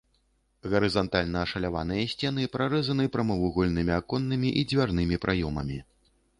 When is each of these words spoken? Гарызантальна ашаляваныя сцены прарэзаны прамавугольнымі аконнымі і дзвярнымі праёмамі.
Гарызантальна 0.71 1.43
ашаляваныя 1.47 2.07
сцены 2.15 2.47
прарэзаны 2.57 3.05
прамавугольнымі 3.17 3.93
аконнымі 4.01 4.49
і 4.63 4.67
дзвярнымі 4.75 5.15
праёмамі. 5.27 5.83